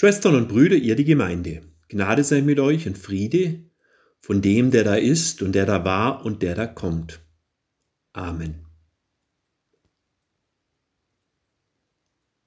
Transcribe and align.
Schwestern 0.00 0.34
und 0.34 0.48
Brüder, 0.48 0.76
ihr 0.76 0.96
die 0.96 1.04
Gemeinde, 1.04 1.60
Gnade 1.88 2.24
sei 2.24 2.40
mit 2.40 2.58
euch 2.58 2.86
und 2.86 2.96
Friede 2.96 3.66
von 4.22 4.40
dem, 4.40 4.70
der 4.70 4.82
da 4.82 4.94
ist 4.94 5.42
und 5.42 5.52
der 5.52 5.66
da 5.66 5.84
war 5.84 6.24
und 6.24 6.40
der 6.42 6.54
da 6.54 6.66
kommt. 6.66 7.20
Amen. 8.14 8.64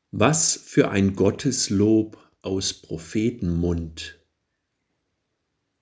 Was 0.10 0.56
für 0.56 0.90
ein 0.90 1.16
Gotteslob 1.16 2.18
aus 2.42 2.74
Prophetenmund. 2.74 4.20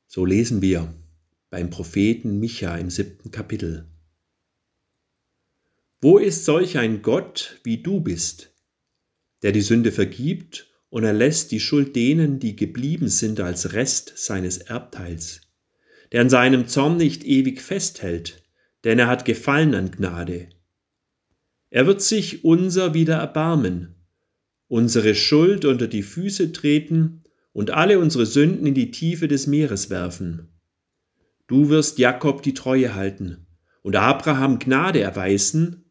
So 0.08 0.26
lesen 0.26 0.62
wir 0.62 0.94
beim 1.50 1.70
Propheten 1.70 2.42
Micha 2.42 2.76
im 2.76 2.90
siebten 2.90 3.32
Kapitel. 3.32 3.88
Wo 6.02 6.18
ist 6.18 6.44
solch 6.44 6.78
ein 6.78 7.02
Gott, 7.02 7.62
wie 7.64 7.82
du 7.82 8.02
bist, 8.02 8.54
der 9.42 9.54
die 9.54 9.62
Sünde 9.62 9.94
vergibt 9.94 10.68
und 10.92 11.06
erlässt 11.06 11.52
die 11.52 11.62
Schuld 11.62 11.96
denen, 11.96 12.40
die 12.40 12.56
geblieben 12.56 13.08
sind 13.08 13.40
als 13.40 13.74
Rest 13.74 14.14
seines 14.18 14.58
Erbteils, 14.58 15.42
der 16.12 16.22
an 16.22 16.30
seinem 16.30 16.68
Zorn 16.68 16.98
nicht 16.98 17.24
ewig 17.24 17.62
festhält, 17.62 18.44
denn 18.84 19.00
er 19.00 19.08
hat 19.08 19.26
Gefallen 19.26 19.74
an 19.74 19.90
Gnade. 19.90 20.50
Er 21.70 21.88
wird 21.88 22.02
sich 22.02 22.44
unser 22.44 22.94
wieder 22.94 23.16
erbarmen, 23.16 23.96
unsere 24.68 25.16
Schuld 25.16 25.64
unter 25.64 25.88
die 25.88 26.04
Füße 26.04 26.52
treten 26.52 27.24
und 27.54 27.72
alle 27.72 27.98
unsere 27.98 28.26
Sünden 28.26 28.68
in 28.68 28.74
die 28.74 28.92
Tiefe 28.92 29.30
des 29.30 29.48
Meeres 29.48 29.90
werfen. 29.90 30.50
Du 31.48 31.70
wirst 31.70 32.00
Jakob 32.00 32.44
die 32.44 32.54
Treue 32.54 32.94
halten 32.94 33.48
und 33.82 33.96
Abraham 33.96 34.60
Gnade 34.60 35.00
erweisen, 35.00 35.86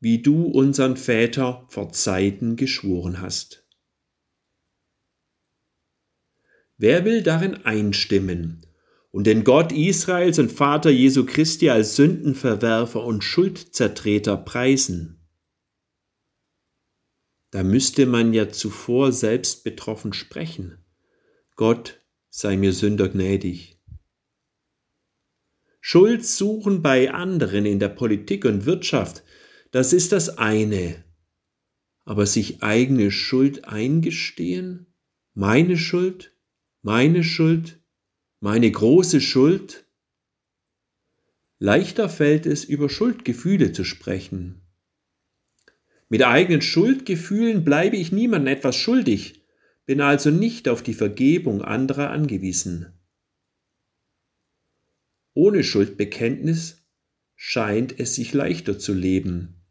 wie 0.00 0.20
du 0.20 0.46
unseren 0.46 0.96
Väter 0.96 1.64
vor 1.68 1.92
Zeiten 1.92 2.56
geschworen 2.56 3.20
hast. 3.20 3.61
Wer 6.82 7.04
will 7.04 7.22
darin 7.22 7.64
einstimmen 7.64 8.66
und 9.12 9.28
den 9.28 9.44
Gott 9.44 9.70
Israels 9.70 10.40
und 10.40 10.50
Vater 10.50 10.90
Jesu 10.90 11.24
Christi 11.24 11.70
als 11.70 11.94
Sündenverwerfer 11.94 13.04
und 13.04 13.22
Schuldzertreter 13.22 14.36
preisen? 14.36 15.24
Da 17.52 17.62
müsste 17.62 18.04
man 18.06 18.32
ja 18.32 18.48
zuvor 18.48 19.12
selbst 19.12 19.62
betroffen 19.62 20.12
sprechen. 20.12 20.84
Gott 21.54 22.00
sei 22.30 22.56
mir 22.56 22.72
Sünder 22.72 23.08
gnädig. 23.08 23.78
Schuld 25.80 26.26
suchen 26.26 26.82
bei 26.82 27.14
anderen 27.14 27.64
in 27.64 27.78
der 27.78 27.90
Politik 27.90 28.44
und 28.44 28.66
Wirtschaft 28.66 29.22
das 29.70 29.92
ist 29.92 30.10
das 30.10 30.36
eine. 30.36 31.04
Aber 32.04 32.26
sich 32.26 32.64
eigene 32.64 33.12
Schuld 33.12 33.66
eingestehen, 33.66 34.92
meine 35.32 35.78
Schuld, 35.78 36.32
meine 36.82 37.22
Schuld, 37.22 37.80
meine 38.40 38.70
große 38.70 39.20
Schuld, 39.20 39.86
leichter 41.58 42.08
fällt 42.08 42.44
es, 42.44 42.64
über 42.64 42.88
Schuldgefühle 42.88 43.72
zu 43.72 43.84
sprechen. 43.84 44.62
Mit 46.08 46.24
eigenen 46.24 46.60
Schuldgefühlen 46.60 47.64
bleibe 47.64 47.96
ich 47.96 48.10
niemandem 48.10 48.52
etwas 48.52 48.76
schuldig, 48.76 49.44
bin 49.86 50.00
also 50.00 50.30
nicht 50.30 50.68
auf 50.68 50.82
die 50.82 50.94
Vergebung 50.94 51.62
anderer 51.62 52.10
angewiesen. 52.10 52.92
Ohne 55.34 55.64
Schuldbekenntnis 55.64 56.84
scheint 57.36 57.98
es 57.98 58.16
sich 58.16 58.34
leichter 58.34 58.78
zu 58.78 58.92
leben. 58.92 59.62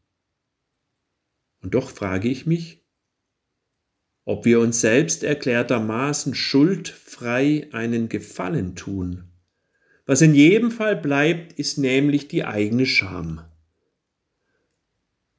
Und 1.60 1.76
doch 1.76 1.92
frage 1.92 2.30
ich 2.30 2.46
mich, 2.46 2.81
ob 4.26 4.46
wir 4.46 4.60
uns 4.60 4.82
selbst 4.82 5.24
erklärtermaßen 5.24 6.36
schuldfrei 6.36 7.68
einen 7.72 8.10
Gefallen 8.10 8.76
tun. 8.76 9.24
Was 10.06 10.22
in 10.22 10.36
jedem 10.36 10.72
Fall 10.72 10.96
bleibt, 10.96 11.54
ist 11.54 11.78
nämlich 11.78 12.28
die 12.28 12.44
eigene 12.44 12.86
Scham. 12.86 13.42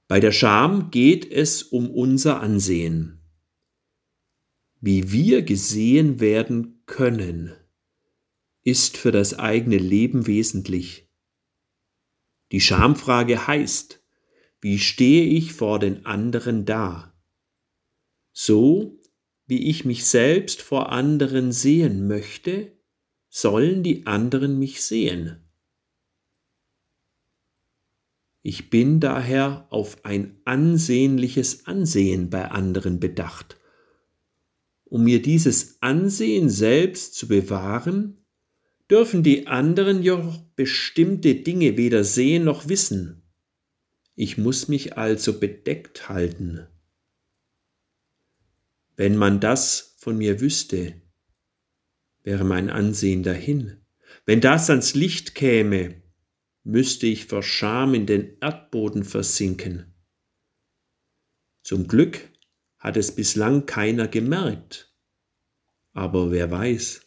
Bei 0.08 0.20
der 0.20 0.32
Scham 0.32 0.90
geht 0.90 1.30
es 1.30 1.62
um 1.62 1.90
unser 1.90 2.40
Ansehen. 2.40 3.20
Wie 4.80 5.12
wir 5.12 5.42
gesehen 5.42 6.20
werden 6.20 6.82
können, 6.86 7.52
ist 8.64 8.96
für 8.96 9.12
das 9.12 9.38
eigene 9.38 9.78
Leben 9.78 10.26
wesentlich. 10.26 11.08
Die 12.50 12.60
Schamfrage 12.60 13.46
heißt, 13.46 14.02
wie 14.60 14.78
stehe 14.78 15.24
ich 15.24 15.52
vor 15.52 15.78
den 15.78 16.04
anderen 16.04 16.64
da? 16.64 17.11
So 18.32 18.98
wie 19.46 19.68
ich 19.68 19.84
mich 19.84 20.06
selbst 20.06 20.62
vor 20.62 20.90
anderen 20.90 21.52
sehen 21.52 22.06
möchte, 22.06 22.72
sollen 23.28 23.82
die 23.82 24.06
anderen 24.06 24.58
mich 24.58 24.82
sehen. 24.82 25.42
Ich 28.42 28.70
bin 28.70 28.98
daher 28.98 29.66
auf 29.70 30.04
ein 30.04 30.40
ansehnliches 30.44 31.66
Ansehen 31.66 32.28
bei 32.28 32.50
anderen 32.50 32.98
bedacht. 32.98 33.56
Um 34.84 35.04
mir 35.04 35.22
dieses 35.22 35.80
Ansehen 35.80 36.50
selbst 36.50 37.14
zu 37.14 37.28
bewahren, 37.28 38.18
dürfen 38.90 39.22
die 39.22 39.46
anderen 39.46 40.02
jedoch 40.02 40.38
bestimmte 40.56 41.36
Dinge 41.36 41.76
weder 41.76 42.04
sehen 42.04 42.44
noch 42.44 42.68
wissen. 42.68 43.22
Ich 44.14 44.36
muss 44.36 44.68
mich 44.68 44.98
also 44.98 45.38
bedeckt 45.38 46.08
halten. 46.08 46.66
Wenn 48.96 49.16
man 49.16 49.40
das 49.40 49.94
von 49.98 50.18
mir 50.18 50.40
wüsste, 50.40 51.00
wäre 52.22 52.44
mein 52.44 52.70
Ansehen 52.70 53.22
dahin. 53.22 53.78
Wenn 54.26 54.40
das 54.40 54.68
ans 54.68 54.94
Licht 54.94 55.34
käme, 55.34 56.02
müsste 56.64 57.06
ich 57.06 57.26
vor 57.26 57.42
Scham 57.42 57.94
in 57.94 58.06
den 58.06 58.36
Erdboden 58.40 59.04
versinken. 59.04 59.94
Zum 61.62 61.88
Glück 61.88 62.28
hat 62.78 62.96
es 62.96 63.14
bislang 63.14 63.66
keiner 63.66 64.08
gemerkt, 64.08 64.92
aber 65.92 66.30
wer 66.30 66.50
weiß. 66.50 67.02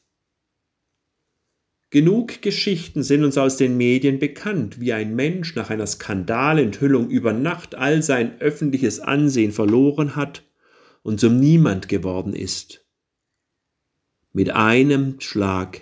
Genug 1.91 2.41
Geschichten 2.41 3.03
sind 3.03 3.23
uns 3.23 3.38
aus 3.38 3.57
den 3.57 3.78
Medien 3.78 4.19
bekannt, 4.19 4.79
wie 4.79 4.91
ein 4.91 5.16
Mensch 5.16 5.56
nach 5.56 5.69
einer 5.69 5.88
Skandalenthüllung 5.88 7.09
über 7.09 7.31
Nacht 7.31 7.75
all 7.75 8.02
sein 8.02 8.41
öffentliches 8.41 9.00
Ansehen 9.00 9.52
verloren 9.52 10.16
hat 10.16 10.44
und 11.05 11.19
zum 11.19 11.39
Niemand 11.39 11.88
geworden 11.88 12.33
ist. 12.33 12.83
Mit 14.33 14.49
einem 14.49 15.21
Schlag 15.21 15.81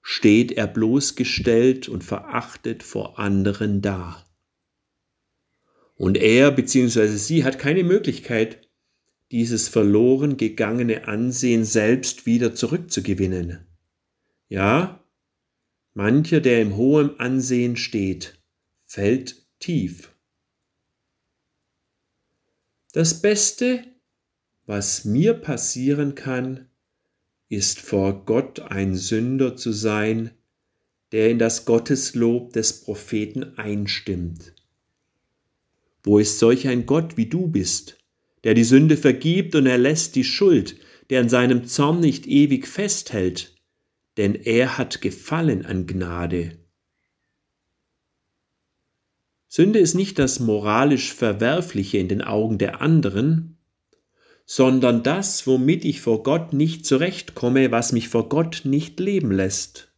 steht 0.00 0.50
er 0.52 0.66
bloßgestellt 0.66 1.90
und 1.90 2.02
verachtet 2.02 2.82
vor 2.82 3.18
anderen 3.18 3.82
da. 3.82 4.24
Und 5.94 6.16
er 6.16 6.52
bzw. 6.52 7.08
sie 7.08 7.44
hat 7.44 7.58
keine 7.58 7.84
Möglichkeit, 7.84 8.66
dieses 9.30 9.68
verloren 9.68 10.38
gegangene 10.38 11.06
Ansehen 11.06 11.66
selbst 11.66 12.24
wieder 12.24 12.54
zurückzugewinnen. 12.54 13.66
Ja, 14.48 15.04
Mancher, 15.92 16.40
der 16.40 16.62
im 16.62 16.76
hohen 16.76 17.20
Ansehen 17.20 17.76
steht, 17.76 18.40
fällt 18.86 19.44
tief. 19.58 20.14
Das 22.94 23.20
Beste, 23.20 23.84
was 24.70 25.04
mir 25.04 25.34
passieren 25.34 26.14
kann, 26.14 26.68
ist 27.48 27.80
vor 27.80 28.24
Gott 28.24 28.60
ein 28.60 28.94
Sünder 28.94 29.56
zu 29.56 29.72
sein, 29.72 30.30
der 31.10 31.28
in 31.28 31.40
das 31.40 31.64
Gotteslob 31.64 32.52
des 32.52 32.82
Propheten 32.82 33.58
einstimmt. 33.58 34.54
Wo 36.04 36.20
ist 36.20 36.38
solch 36.38 36.68
ein 36.68 36.86
Gott 36.86 37.16
wie 37.16 37.26
du 37.26 37.48
bist, 37.48 37.98
der 38.44 38.54
die 38.54 38.62
Sünde 38.62 38.96
vergibt 38.96 39.56
und 39.56 39.66
erlässt 39.66 40.14
die 40.14 40.22
Schuld, 40.22 40.76
der 41.10 41.20
an 41.20 41.28
seinem 41.28 41.64
Zorn 41.64 41.98
nicht 41.98 42.28
ewig 42.28 42.68
festhält, 42.68 43.56
denn 44.18 44.36
er 44.36 44.78
hat 44.78 45.00
Gefallen 45.00 45.66
an 45.66 45.88
Gnade. 45.88 46.58
Sünde 49.48 49.80
ist 49.80 49.94
nicht 49.94 50.20
das 50.20 50.38
moralisch 50.38 51.12
Verwerfliche 51.12 51.98
in 51.98 52.06
den 52.06 52.22
Augen 52.22 52.58
der 52.58 52.80
anderen, 52.80 53.56
sondern 54.52 55.04
das, 55.04 55.46
womit 55.46 55.84
ich 55.84 56.00
vor 56.00 56.24
Gott 56.24 56.52
nicht 56.52 56.84
zurechtkomme, 56.84 57.70
was 57.70 57.92
mich 57.92 58.08
vor 58.08 58.28
Gott 58.28 58.62
nicht 58.64 58.98
leben 58.98 59.30
lässt. 59.30 59.92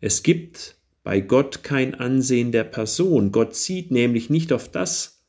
Es 0.00 0.22
gibt 0.22 0.78
bei 1.02 1.20
Gott 1.20 1.62
kein 1.62 1.94
Ansehen 1.94 2.52
der 2.52 2.64
Person. 2.64 3.30
Gott 3.30 3.54
sieht 3.54 3.90
nämlich 3.90 4.30
nicht 4.30 4.54
auf 4.54 4.70
das, 4.70 5.22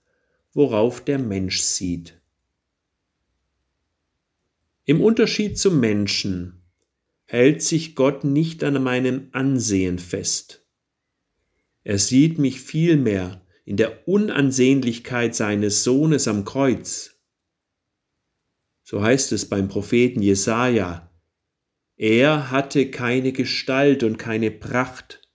worauf 0.53 1.03
der 1.03 1.19
Mensch 1.19 1.59
sieht. 1.59 2.17
Im 4.85 5.01
Unterschied 5.01 5.57
zum 5.57 5.81
Menschen 5.81 6.61
hält 7.25 7.61
sich 7.61 7.95
Gott 7.95 8.23
nicht 8.23 8.63
an 8.63 8.81
meinem 8.81 9.27
Ansehen 9.33 9.99
fest. 9.99 10.65
Er 11.83 11.99
sieht 11.99 12.39
mich 12.39 12.61
vielmehr 12.61 13.41
in 13.65 13.75
der 13.75 14.07
Unansehnlichkeit 14.07 15.35
seines 15.35 15.83
Sohnes 15.83 16.29
am 16.29 16.45
Kreuz. 16.45 17.15
So 18.89 19.01
heißt 19.01 19.33
es 19.33 19.49
beim 19.49 19.67
Propheten 19.67 20.21
Jesaja. 20.21 21.11
Er 21.97 22.51
hatte 22.51 22.89
keine 22.89 23.33
Gestalt 23.33 24.01
und 24.01 24.17
keine 24.17 24.49
Pracht, 24.49 25.27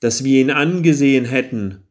dass 0.00 0.24
wir 0.24 0.40
ihn 0.40 0.50
angesehen 0.50 1.24
hätten, 1.24 1.86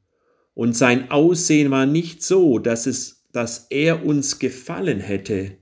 und 0.53 0.75
sein 0.75 1.09
Aussehen 1.09 1.71
war 1.71 1.85
nicht 1.85 2.23
so, 2.23 2.59
dass 2.59 2.87
es, 2.87 3.25
dass 3.31 3.67
er 3.69 4.05
uns 4.05 4.37
gefallen 4.37 4.99
hätte. 4.99 5.59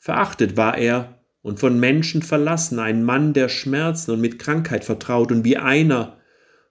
Verachtet 0.00 0.56
war 0.56 0.76
er 0.76 1.22
und 1.42 1.60
von 1.60 1.78
Menschen 1.78 2.20
verlassen, 2.20 2.80
ein 2.80 3.04
Mann 3.04 3.34
der 3.34 3.48
Schmerzen 3.48 4.10
und 4.10 4.20
mit 4.20 4.40
Krankheit 4.40 4.84
vertraut 4.84 5.30
und 5.30 5.44
wie 5.44 5.58
einer, 5.58 6.18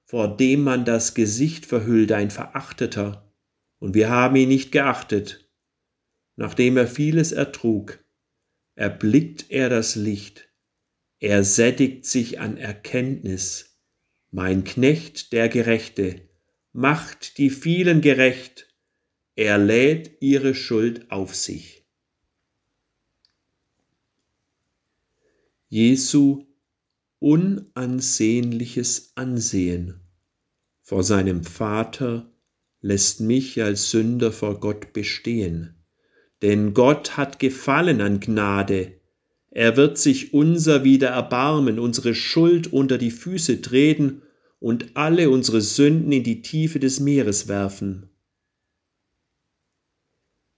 vor 0.03 0.35
dem 0.35 0.65
man 0.65 0.83
das 0.83 1.13
Gesicht 1.13 1.65
verhüllt, 1.65 2.11
ein 2.11 2.29
Verachteter. 2.29 3.31
Und 3.79 3.95
wir 3.95 4.09
haben 4.09 4.35
ihn 4.35 4.49
nicht 4.49 4.73
geachtet. 4.73 5.49
Nachdem 6.41 6.75
er 6.75 6.87
vieles 6.87 7.33
ertrug, 7.33 8.03
erblickt 8.73 9.51
er 9.51 9.69
das 9.69 9.95
Licht, 9.95 10.49
er 11.19 11.43
sättigt 11.43 12.03
sich 12.03 12.39
an 12.39 12.57
Erkenntnis. 12.57 13.77
Mein 14.31 14.63
Knecht, 14.63 15.33
der 15.33 15.49
Gerechte, 15.49 16.27
macht 16.73 17.37
die 17.37 17.51
vielen 17.51 18.01
gerecht, 18.01 18.75
er 19.35 19.59
lädt 19.59 20.19
ihre 20.19 20.55
Schuld 20.55 21.11
auf 21.11 21.35
sich. 21.35 21.85
Jesu 25.69 26.47
unansehnliches 27.19 29.11
Ansehen 29.13 30.01
vor 30.81 31.03
seinem 31.03 31.43
Vater 31.43 32.33
lässt 32.79 33.19
mich 33.21 33.61
als 33.61 33.91
Sünder 33.91 34.31
vor 34.31 34.59
Gott 34.59 34.91
bestehen. 34.91 35.77
Denn 36.41 36.73
Gott 36.73 37.17
hat 37.17 37.39
Gefallen 37.39 38.01
an 38.01 38.19
Gnade. 38.19 38.99
Er 39.51 39.77
wird 39.77 39.97
sich 39.97 40.33
unser 40.33 40.83
wieder 40.83 41.09
erbarmen, 41.09 41.77
unsere 41.77 42.15
Schuld 42.15 42.71
unter 42.71 42.97
die 42.97 43.11
Füße 43.11 43.61
treten 43.61 44.21
und 44.59 44.95
alle 44.95 45.29
unsere 45.29 45.61
Sünden 45.61 46.11
in 46.11 46.23
die 46.23 46.41
Tiefe 46.41 46.79
des 46.79 46.99
Meeres 46.99 47.47
werfen. 47.47 48.09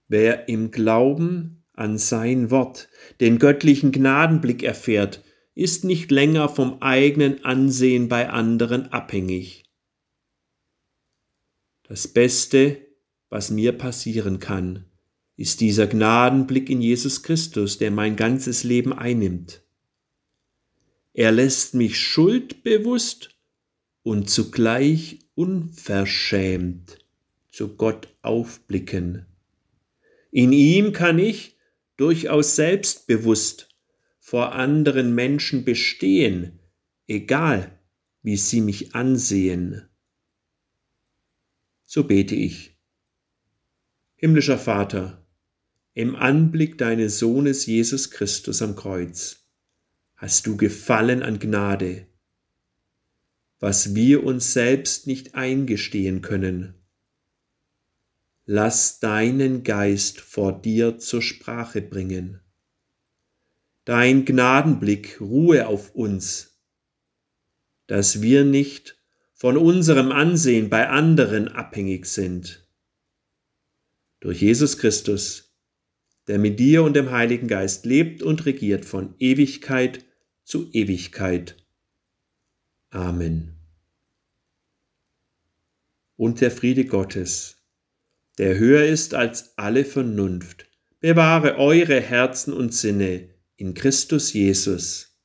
Wer 0.08 0.48
im 0.48 0.70
Glauben 0.70 1.64
an 1.72 1.98
sein 1.98 2.50
Wort 2.50 2.88
den 3.20 3.38
göttlichen 3.38 3.90
Gnadenblick 3.90 4.62
erfährt, 4.62 5.24
ist 5.54 5.84
nicht 5.84 6.10
länger 6.10 6.48
vom 6.48 6.80
eigenen 6.82 7.44
Ansehen 7.44 8.08
bei 8.08 8.30
anderen 8.30 8.92
abhängig. 8.92 9.64
Das 11.84 12.08
Beste, 12.08 12.86
was 13.28 13.50
mir 13.50 13.72
passieren 13.72 14.38
kann, 14.38 14.86
ist 15.36 15.60
dieser 15.60 15.86
Gnadenblick 15.86 16.70
in 16.70 16.80
Jesus 16.80 17.22
Christus, 17.22 17.78
der 17.78 17.90
mein 17.90 18.16
ganzes 18.16 18.62
Leben 18.62 18.92
einnimmt. 18.92 19.62
Er 21.12 21.32
lässt 21.32 21.74
mich 21.74 21.98
schuldbewusst 21.98 23.30
und 24.02 24.28
zugleich 24.30 25.20
unverschämt 25.34 27.04
zu 27.50 27.76
Gott 27.76 28.08
aufblicken. 28.22 29.26
In 30.30 30.52
ihm 30.52 30.92
kann 30.92 31.18
ich 31.18 31.56
durchaus 31.96 32.56
selbstbewusst 32.56 33.68
vor 34.18 34.52
anderen 34.54 35.14
Menschen 35.14 35.64
bestehen, 35.64 36.58
egal 37.06 37.78
wie 38.22 38.36
sie 38.36 38.60
mich 38.60 38.94
ansehen. 38.94 39.88
So 41.84 42.04
bete 42.04 42.34
ich. 42.34 42.76
Himmlischer 44.16 44.58
Vater, 44.58 45.23
im 45.94 46.16
Anblick 46.16 46.76
deines 46.76 47.20
Sohnes 47.20 47.66
Jesus 47.66 48.10
Christus 48.10 48.60
am 48.62 48.74
Kreuz 48.74 49.48
hast 50.16 50.46
du 50.46 50.56
gefallen 50.56 51.22
an 51.22 51.38
Gnade, 51.38 52.08
was 53.60 53.94
wir 53.94 54.24
uns 54.24 54.52
selbst 54.52 55.06
nicht 55.06 55.36
eingestehen 55.36 56.20
können. 56.20 56.74
Lass 58.44 58.98
deinen 58.98 59.62
Geist 59.62 60.20
vor 60.20 60.60
dir 60.60 60.98
zur 60.98 61.22
Sprache 61.22 61.80
bringen. 61.80 62.40
Dein 63.84 64.24
Gnadenblick 64.24 65.20
ruhe 65.20 65.66
auf 65.68 65.94
uns, 65.94 66.58
dass 67.86 68.20
wir 68.20 68.44
nicht 68.44 69.00
von 69.32 69.56
unserem 69.56 70.10
Ansehen 70.10 70.70
bei 70.70 70.88
anderen 70.88 71.48
abhängig 71.48 72.06
sind. 72.06 72.66
Durch 74.20 74.40
Jesus 74.40 74.78
Christus 74.78 75.53
der 76.26 76.38
mit 76.38 76.58
dir 76.58 76.82
und 76.82 76.94
dem 76.94 77.10
Heiligen 77.10 77.48
Geist 77.48 77.84
lebt 77.84 78.22
und 78.22 78.46
regiert 78.46 78.84
von 78.84 79.14
Ewigkeit 79.18 80.04
zu 80.44 80.70
Ewigkeit. 80.72 81.56
Amen. 82.90 83.56
Und 86.16 86.40
der 86.40 86.50
Friede 86.50 86.84
Gottes, 86.84 87.56
der 88.38 88.58
höher 88.58 88.84
ist 88.84 89.14
als 89.14 89.58
alle 89.58 89.84
Vernunft, 89.84 90.66
bewahre 91.00 91.56
eure 91.58 92.00
Herzen 92.00 92.52
und 92.52 92.72
Sinne 92.72 93.28
in 93.56 93.74
Christus 93.74 94.32
Jesus. 94.32 95.18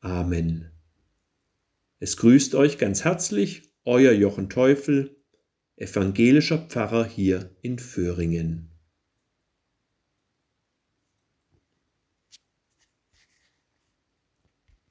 Amen. 0.00 0.70
Es 1.98 2.16
grüßt 2.16 2.54
euch 2.54 2.78
ganz 2.78 3.04
herzlich 3.04 3.72
euer 3.84 4.12
Jochen 4.12 4.48
Teufel, 4.48 5.16
evangelischer 5.76 6.58
Pfarrer 6.58 7.04
hier 7.04 7.56
in 7.62 7.78
Föhringen. 7.78 8.75